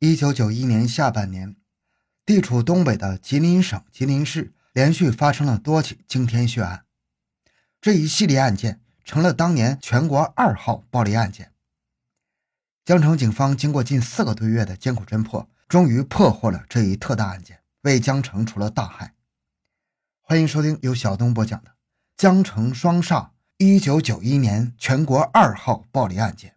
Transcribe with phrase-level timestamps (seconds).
[0.00, 1.56] 一九九一年下半年，
[2.24, 6.86] 地处东北的吉林省吉林市连续发生了多起惊天血案，
[7.82, 11.52] 这一系列案件成了当年全国二号暴力案件。
[12.82, 19.12] 江城警方经过近四个多月的艰苦侦破，终于破获了这一特大案件，为江城除了大害。
[20.22, 21.70] 欢迎收听由小东播讲的
[22.16, 23.24] 《江城双煞》
[23.58, 26.54] 一九九一年全国二号暴力案件。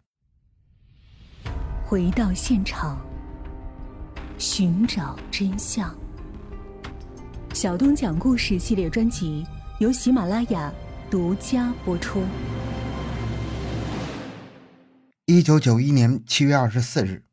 [1.84, 3.03] 回到现场。
[4.46, 5.96] 寻找真相。
[7.54, 9.42] 小东讲故事系列专辑
[9.78, 10.70] 由喜马拉雅
[11.10, 12.22] 独家播出。
[15.24, 17.24] 一九九一年七月二十四日，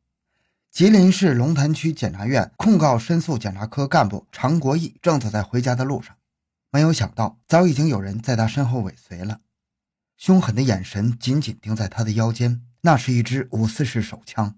[0.70, 6.16] 吉林市龙潭区检察院控告申诉检察科干部常国义正走在回家的路上，
[6.70, 9.40] 没有想到早已经有人在他身后尾随了，
[10.16, 14.56] 凶狠的眼神紧紧盯在他的腰间，那是一支五四式手枪，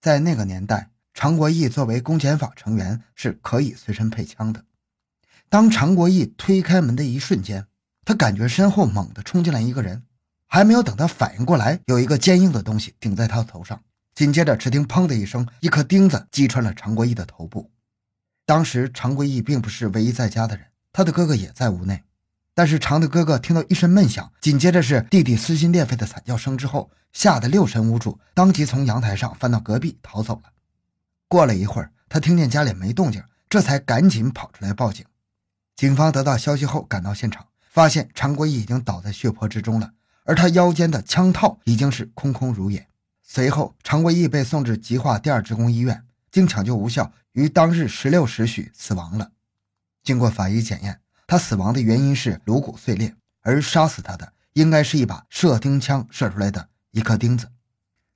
[0.00, 0.91] 在那个年代。
[1.14, 4.64] 常国义作为公检法成员是可以随身配枪的。
[5.48, 7.66] 当常国义推开门的一瞬间，
[8.04, 10.02] 他感觉身后猛地冲进来一个人，
[10.46, 13.80] 还没有等他反应过来，有一个坚硬的东西顶在他的头上。
[14.14, 17.70] 紧接着，只听“砰”的一声，一颗钉子击穿了常国义的头部。
[18.44, 22.02] 当时，常国义并不是唯一在家的人，他的哥哥也在屋内。
[22.54, 30.51] 但是，常的哥哥听到一声闷响，紧接着是弟弟撕心裂肺的惨叫声之后，吓得六神无主，当即从阳台上翻到隔壁逃走了。
[31.32, 35.02] 过了一会儿，他听见家里没动静，这才赶紧跑出来报警。
[35.74, 39.94] 警方得到消息后赶到现场，发现常国义已经倒在血泊之中了，
[40.24, 42.86] 而他腰间的枪套已经是空空如也。
[43.22, 49.30] 随后，常国义被送至吉化第二职工医院，经抢救无效，于当日十六时许死亡了。
[50.04, 57.48] 经过法医检验，他死亡的原因是颅骨碎裂，而杀死他的应该是一把射钉枪射出来的一颗钉子。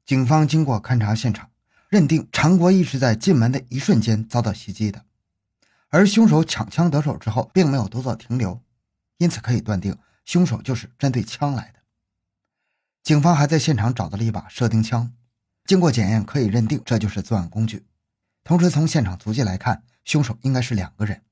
[0.05, 1.49] 警方经过勘查现场。
[1.97, 5.07] 认定常国义是在进门的一瞬间遭到袭击的，
[5.89, 8.61] 而凶手抢枪得手之后并没有多做停留，
[9.17, 11.79] 因此可以断定凶手就是针对枪来的。
[13.03, 15.11] 警方还在现场找到了一把射钉枪，
[15.65, 17.87] 经过检验可以认定这就是作案工具。
[18.45, 21.23] 同时从现场足迹来看，凶手应该是两个人。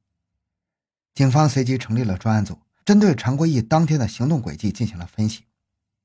[1.14, 5.44] 警方随即成立了专案组，针对常国义当天的行动轨迹进行了分析。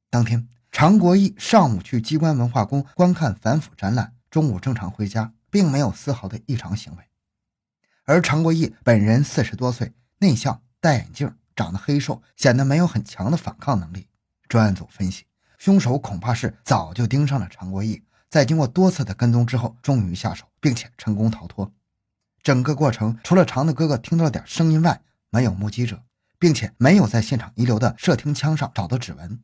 [0.10, 4.16] 当天，常国义上午去机关文化宫观看反腐展览。
[4.30, 7.04] 中午正常回家，并没有丝毫的异常行为。
[8.06, 14.08] 而常国义本人四十多岁，内向，戴眼镜，长得黑瘦，显得没有很强的反抗能力。
[14.48, 15.26] 专案组分析，
[15.58, 21.72] 凶手恐怕是早就盯上了常国义，在经过多次的跟踪之后，终于下手，并且成功逃脱。
[22.42, 26.02] 整个过程除了常的哥哥听到了点声音外，没有目击者，
[26.40, 29.40] 并且没有在现场遗留的射听枪上找到指纹，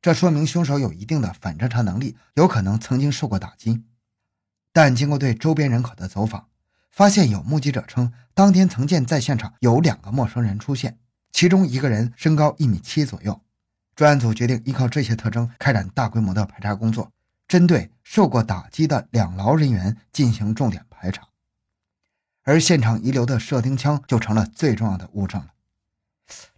[0.00, 3.84] 这说明凶手有一定的反侦查能力，有可能曾经受过打击。
[4.72, 6.48] 但经过对周边人口的走访，
[6.90, 10.98] 发现有目击者称，当天曾见在现场有两个陌生人出现，
[11.32, 13.40] 其中一个人身高一米七左右。
[13.96, 17.10] 专案组决定依靠这些特征开展大规模的排查工作，
[17.48, 21.26] 针对受过打击的两劳人员进行重点排查。
[22.44, 25.48] 而现场遗留的射钉枪就成了最重要的物证了。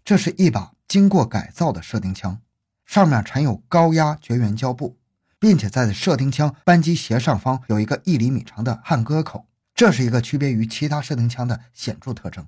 [0.05, 2.41] 这是一把经过改造的射钉枪，
[2.85, 5.00] 上面缠有高压绝缘胶布。
[5.41, 12.47] 并且在射钉枪扳机斜上方有一个一厘米长的焊割口，这是一个区别于其他射钉枪的显著特征。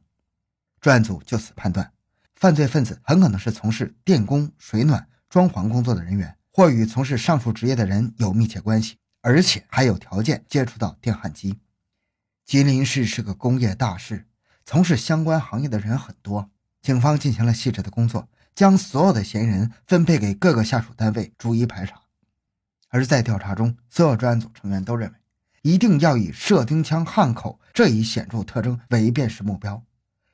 [0.79, 1.93] 专案组就此判断，
[2.35, 11.59] 犯罪分子很可能是从事电工、水暖、装潢工作的人员，或与从事上述职业的人有密切关系，而且还有条件接触到电焊机。
[12.45, 14.27] 吉林市是个工业大市，
[14.67, 16.51] 从事相关行业的人很多。
[16.83, 22.02] 警方进行了细致的工作，将所有的嫌疑人分配给各个下属单位，逐一排查。
[22.93, 25.17] 而在调查中，所有专案组成员都认为，
[25.63, 29.83] 一定要以射钉枪焊口这一显著特征为辨识目标。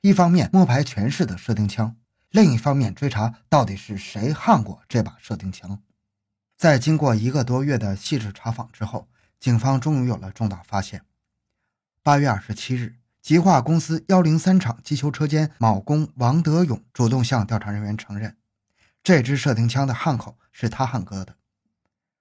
[0.01, 1.97] 一方面摸排全市的射钉枪，
[2.31, 5.81] 另一方面追查到底是谁焊过这把射钉枪。
[6.57, 9.09] 在经过一个多月的细致查访之后，
[9.39, 11.03] 警方终于有了重大发现。
[12.03, 18.37] 八月二十七日，极化公司幺零三厂机修车间铆工王德勇主动向调查人员承认，
[19.05, 21.37] 这支射钉枪的焊口是他焊割的。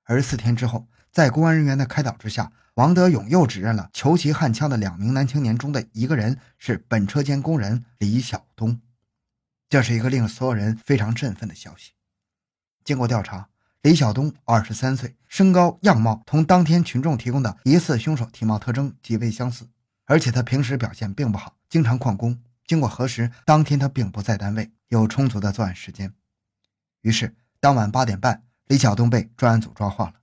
[0.07, 8.79] 而四天之后，在公安人员的开导之下，王德勇又指认了求其焊枪的两名男青年中的一个人是本车间工人李晓东。
[9.67, 11.91] 这是一个令所有人非常振奋的消息。
[12.85, 13.49] 经过调查，
[13.81, 19.67] 李晓东二十三岁，身高样貌同当天群众提供的疑似凶手体貌特征极为相似，
[20.05, 22.41] 而且他平时表现并不好，经常旷工。
[22.65, 26.13] 经过核实，当天他并不在单位，有充足的作案时间。
[27.01, 28.46] 于是，当晚八点半。
[28.67, 30.13] 李晓东被专案组抓获了。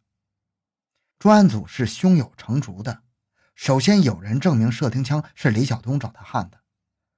[1.18, 3.00] 专案组是胸有成竹的，
[3.54, 6.60] 首先有人证明射钉枪是李晓东找他焊的，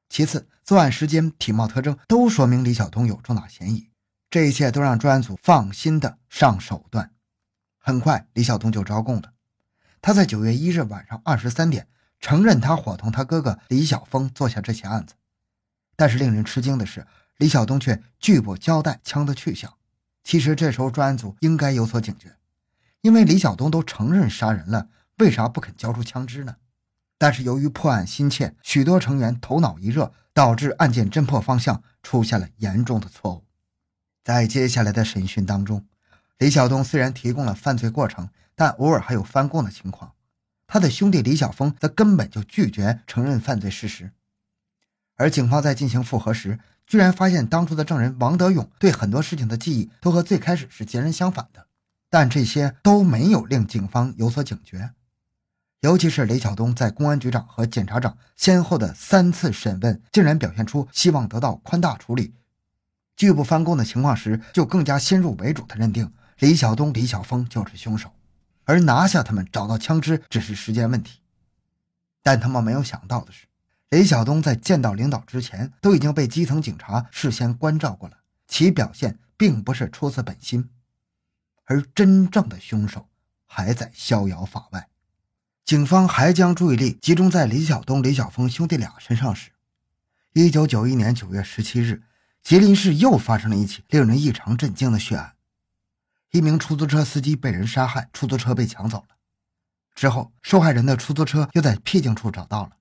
[0.08, 3.90] 其次作案时间、体貌特征都说明李晓东有重大嫌疑。
[4.30, 7.12] 这一切都让专案组放心的上手段。
[7.78, 9.32] 很快，李晓东就招供了。
[10.02, 11.88] 他在九月一日晚上二十三点
[12.20, 15.14] 承认他伙同他哥哥李晓峰做下这起案子。
[15.96, 17.06] 但是令人吃惊的是，
[17.38, 19.72] 李晓东却拒不交代枪的去向。
[20.26, 22.34] 其实这时候专案组应该有所警觉，
[23.00, 24.88] 因为李晓东都承认杀人了，
[25.18, 26.56] 为啥不肯交出枪支呢？
[27.16, 33.44] 但是由于破案心切，许多成员头脑一热，导致案件侦破方向出现了严重的错误。
[34.24, 35.86] 在接下来的审讯当中，
[36.38, 40.14] 李晓东虽然提供了犯罪过程，但偶尔还有翻供的情况。
[40.66, 44.10] 他的兄弟李晓峰则根本就拒绝承认犯罪事实。
[45.14, 51.66] 而警方在进行复核时，居然发现当初的证人王德勇对很多事情的记忆都和最开始是截然相反的，
[52.08, 54.90] 但这些都没有令警方有所警觉。
[55.80, 62.32] 尤其是李晓东在公安局长和检察长先后的三次审问，竟然表现出希望得到宽大处理、
[63.16, 68.10] 拒不翻供的情况时，就更加先入为主的认定李晓东、李晓峰就是凶手，
[68.64, 71.20] 而拿下他们、找到枪支只是时间问题。
[72.22, 73.46] 但他们没有想到的是。
[73.96, 80.68] 李晓东在见到领导之前，都已经被基层警察事先关照过了，其表现并不是出自本心，
[81.64, 83.08] 而真正的凶手
[83.46, 84.90] 还在逍遥法外。
[85.64, 89.52] 警方还将注意力集中在李晓东、李晓峰兄弟俩身上时，
[90.34, 92.02] 一九九一年九月十七日，
[92.42, 95.36] 吉林市又发生了一起令人异常震惊的血案：
[96.32, 99.16] 一名出租车司机被人杀害，出租车被抢走了。
[99.94, 102.75] 之后，受害人的出租车又在僻静处找到了。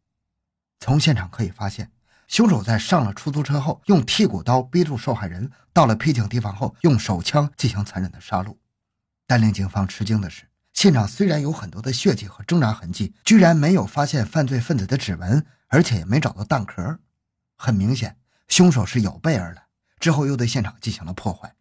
[0.80, 1.92] 从现场可以发现，
[2.28, 8.56] 凶手在上了出租车后，用剔骨刀逼住受害人；到了僻静地方后，用手枪进行残忍的杀戮。
[9.28, 17.00] 但令警方吃惊的是，现场虽然有很多的血迹和挣扎痕迹，居然没有发现犯罪分子的指纹，而且也没找到弹壳。
[17.58, 18.18] 很明显，
[18.48, 19.66] 凶手是有备而来，
[20.00, 21.56] 之后又对现场进行了破坏。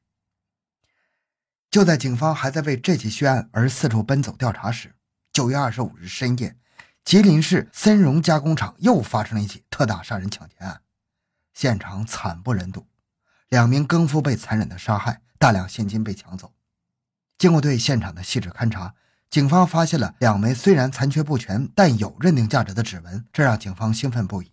[1.70, 4.94] 就在警方还在为这起血案而四处奔走调查时，
[5.32, 6.56] 九月二十五日深夜。
[7.04, 10.80] 吉林市森荣加工厂又发生了一起特大杀人抢劫案，
[11.52, 12.86] 现场惨不忍睹，
[13.50, 16.54] 两名更夫被残忍的杀害，大量现金被抢走。
[17.36, 18.94] 经过对现场的细致勘查，
[19.28, 24.52] 警方发现了两枚虽然残缺不全，但有认定价值的指纹，这让警方兴奋不已。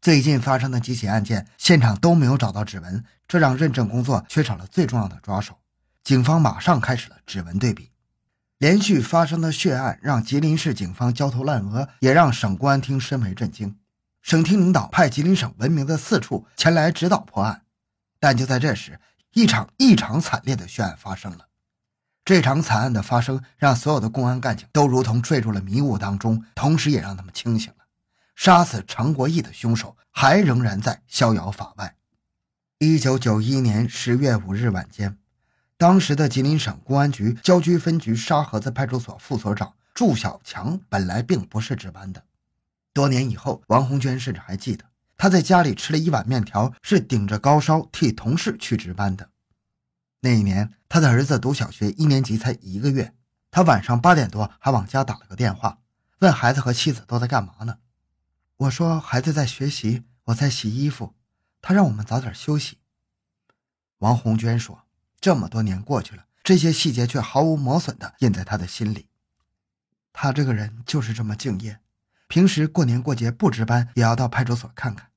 [0.00, 5.58] 最近发生的几起案件，现场都没有找到指纹，这让认证工作缺少了最重要的抓手。
[6.04, 7.91] 警方马上开始了指纹对比。
[8.62, 13.76] 连续发生的血案让吉林市警方焦头烂额，也让省公安厅深为震惊。
[14.20, 17.64] 省厅领导派吉林省闻名的四处前来指导破案，
[18.20, 19.00] 但就在这时，
[19.32, 21.48] 一场异常惨烈的血案发生了。
[22.24, 27.86] 这场惨案的发生，让所有的公安干警都如同坠入了迷雾当中，同时也让他们清醒了：
[28.36, 31.96] 杀死常国义的凶手还仍然在逍遥法外。
[32.78, 35.18] 一九九一年十月五日晚间。
[35.82, 42.22] 当时的吉林省公安局郊区分局沙河子派出所副所长祝小强本来并不是值班的。
[42.92, 44.84] 多年以后，王红娟甚至还记得，
[45.16, 49.30] 他在家里吃了一碗面条，是顶着高烧替同事去值班的。
[50.20, 53.12] 那一年，他的儿子读小学一年级，才一个月。
[53.50, 55.80] 他晚上八点多还往家打了个电话，
[56.20, 57.78] 问孩子和妻子都在干嘛呢？
[58.58, 61.14] 我说孩子在学习，我在洗衣服。
[61.60, 62.78] 他让我们早点休息。
[63.98, 64.84] 王红娟说。
[65.22, 69.06] 这么多年过去了，这些细节却毫无磨损的印在他的心里。
[70.12, 71.78] 他这个人就是这么敬业，
[72.26, 75.10] 平时过年过节不值班也要到派出所看看。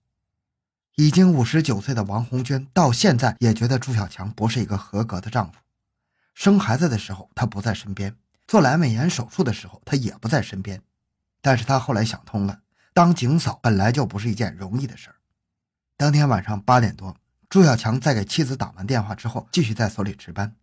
[0.93, 5.57] 已经五十九岁的王红娟到现在也觉得朱小强不是一个合格的丈夫。
[6.35, 8.15] 生孩子的时候他不在身边，
[8.47, 10.83] 做阑尾炎手术的时候他也不在身边。
[11.41, 12.59] 但是他后来想通了，
[12.93, 15.15] 当警嫂本来就不是一件容易的事儿。
[15.97, 17.17] 当天晚上八点多。
[17.55, 20.53] 朱小强在给妻子打完电话之后，继续在所里值班。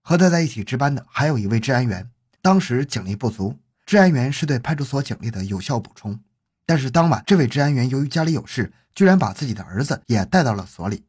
[0.00, 2.10] 和他在一起值班的还有一位治安员。
[2.40, 6.18] 当时警力不足，治安员是对派出所警力的有效补充。
[6.64, 11.04] 但是当晚，这位治安员由于家里有事，居然把自己的儿子也带到了所里。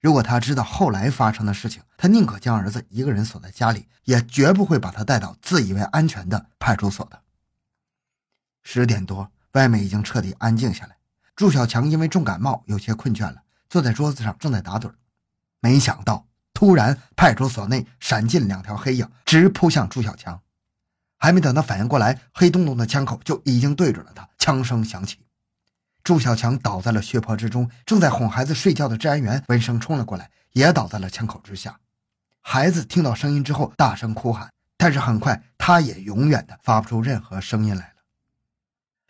[0.00, 7.22] 如果他知道后来发生的事情，他宁可将儿子一个人锁在家里，也绝不会把他带到自以为安全的派出所的。
[8.64, 10.96] 十点多，外面已经彻底安静下来。
[11.36, 13.44] 朱小强因为重感冒，有些困倦了。
[13.68, 14.92] 坐在桌子上正在打盹
[15.60, 20.40] 没想到突然派出所内闪进两条黑影，直扑向朱小强。
[21.18, 24.28] 还没等他反应过来，黑洞洞的枪口就已经对准了他。
[24.38, 25.18] 枪声响起，
[26.02, 27.68] 朱小强倒在了血泊之中。
[27.84, 31.78] 正在哄孩子睡觉的治安员闻声冲了过来，也倒在了枪口之下。
[32.40, 37.94] 孩子听到声音之后大声哭喊，但是很快他也永远的发不出任何声音来了。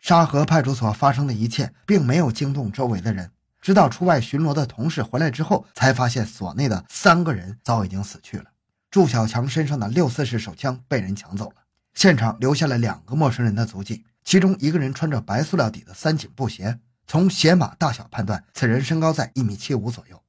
[0.00, 8.44] 沙河派出所发生的一切并没有惊动周围的人，直到出外巡逻的同事回来之后，才发现所内的三个人早已经死去了。
[8.90, 11.56] 祝小强身上的六四式手枪被人抢走了，
[11.94, 20.22] 现场留下了两个陌生人的足迹，其中一个人穿着白塑料底的三井布鞋，从鞋码大小判断，此人身高在一米七五左右。